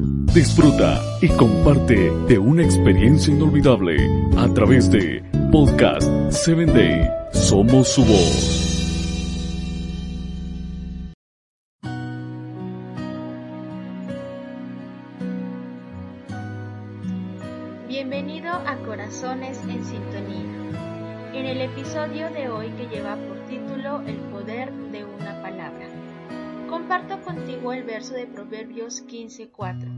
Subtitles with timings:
[0.00, 3.96] Disfruta y comparte de una experiencia inolvidable
[4.36, 7.10] a través de Podcast 7 Day.
[7.32, 8.64] Somos su voz.
[17.88, 20.78] Bienvenido a Corazones en Sintonía.
[21.34, 25.17] En el episodio de hoy que lleva por título El poder de palabra.
[26.78, 29.90] Comparto contigo el verso de Proverbios 15:4.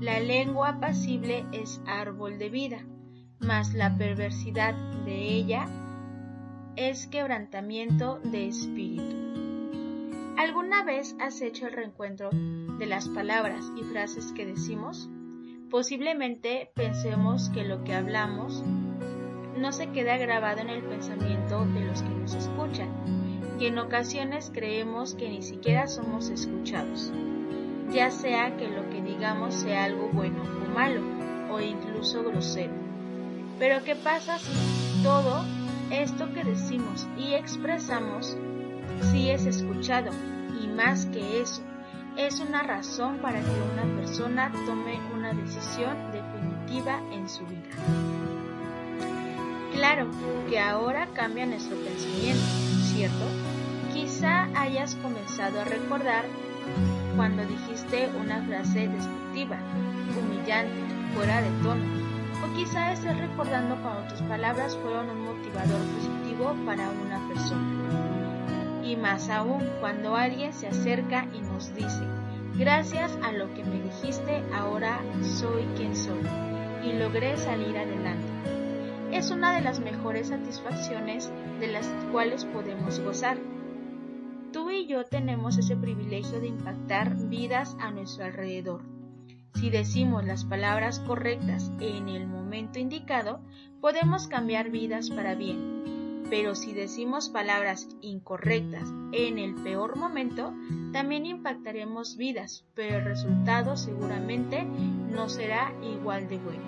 [0.00, 2.86] La lengua apacible es árbol de vida,
[3.38, 4.74] mas la perversidad
[5.04, 5.66] de ella
[6.74, 9.14] es quebrantamiento de espíritu.
[10.38, 15.10] ¿Alguna vez has hecho el reencuentro de las palabras y frases que decimos?
[15.70, 18.64] Posiblemente pensemos que lo que hablamos
[19.58, 24.50] no se queda grabado en el pensamiento de los que nos escuchan y en ocasiones
[24.52, 27.12] creemos que ni siquiera somos escuchados,
[27.90, 31.00] ya sea que lo que digamos sea algo bueno o malo
[31.50, 32.74] o incluso grosero.
[33.58, 35.44] Pero ¿qué pasa si todo
[35.90, 38.36] esto que decimos y expresamos
[39.10, 40.10] sí es escuchado
[40.62, 41.62] y más que eso,
[42.16, 47.70] es una razón para que una persona tome una decisión definitiva en su vida?
[49.74, 50.08] Claro
[50.48, 52.44] que ahora cambia nuestro pensamiento,
[52.94, 53.45] ¿cierto?
[54.66, 56.24] Hayas comenzado a recordar
[57.14, 59.58] cuando dijiste una frase despectiva,
[60.18, 60.74] humillante,
[61.14, 61.84] fuera de tono,
[62.44, 68.82] o quizá estés recordando cuando tus palabras fueron un motivador positivo para una persona.
[68.82, 72.02] Y más aún cuando alguien se acerca y nos dice,
[72.58, 76.26] gracias a lo que me dijiste, ahora soy quien soy
[76.82, 78.36] y logré salir adelante
[79.12, 81.30] es una de las mejores satisfacciones
[81.60, 83.38] de las cuales podemos gozar.
[84.56, 88.80] Tú y yo tenemos ese privilegio de impactar vidas a nuestro alrededor.
[89.52, 93.42] Si decimos las palabras correctas en el momento indicado,
[93.82, 96.24] podemos cambiar vidas para bien.
[96.30, 100.54] Pero si decimos palabras incorrectas en el peor momento,
[100.90, 106.64] también impactaremos vidas, pero el resultado seguramente no será igual de bueno.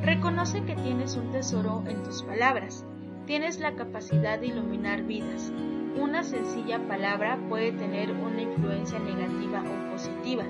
[0.00, 2.86] Reconoce que tienes un tesoro en tus palabras.
[3.26, 5.52] Tienes la capacidad de iluminar vidas.
[6.00, 10.44] Una sencilla palabra puede tener una influencia negativa o positiva.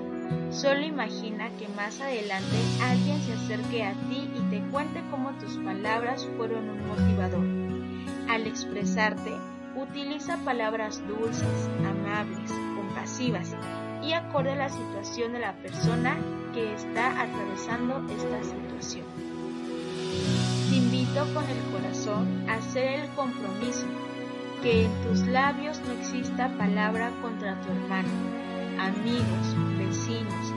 [0.51, 5.57] Solo imagina que más adelante alguien se acerque a ti y te cuente cómo tus
[5.57, 7.45] palabras fueron un motivador.
[8.29, 9.33] Al expresarte,
[9.75, 13.55] utiliza palabras dulces, amables, compasivas
[14.03, 16.15] y acorde a la situación de la persona
[16.53, 19.05] que está atravesando esta situación.
[20.69, 23.87] Te invito con el corazón a hacer el compromiso,
[24.61, 28.09] que en tus labios no exista palabra contra tu hermano,
[28.79, 30.53] amigos, vecinos,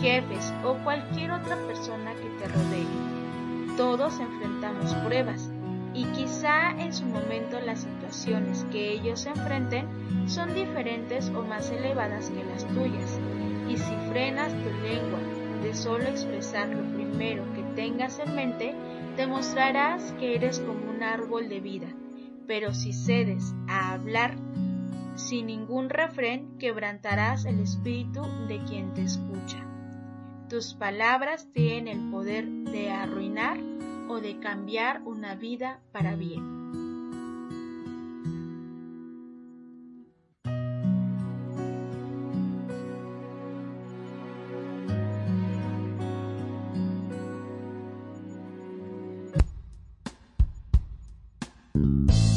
[0.00, 3.76] jefes o cualquier otra persona que te rodee.
[3.76, 5.50] Todos enfrentamos pruebas
[5.94, 9.86] y quizá en su momento las situaciones que ellos enfrenten
[10.28, 13.20] son diferentes o más elevadas que las tuyas.
[13.68, 15.20] Y si frenas tu lengua
[15.62, 18.74] de solo expresar lo primero que tengas en mente,
[19.16, 21.86] demostrarás que eres como un árbol de vida,
[22.46, 24.36] pero si cedes a hablar
[25.16, 29.64] sin ningún refrén, quebrantarás el espíritu de quien te escucha.
[30.48, 33.58] Tus palabras tienen el poder de arruinar
[34.08, 36.64] o de cambiar una vida para bien.